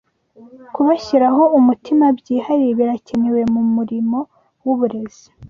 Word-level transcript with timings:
kubashyiraho 0.73 1.43
umutima 1.59 2.05
byihariye 2.19 2.71
biracyakenewe 2.79 3.39
mu 3.53 3.61
murimo 3.75 4.19
w’uburezi 4.63 5.27